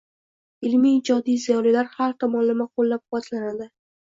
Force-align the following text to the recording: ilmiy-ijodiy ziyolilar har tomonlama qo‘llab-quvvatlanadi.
ilmiy-ijodiy 0.69 1.37
ziyolilar 1.43 1.91
har 1.99 2.17
tomonlama 2.25 2.69
qo‘llab-quvvatlanadi. 2.75 3.71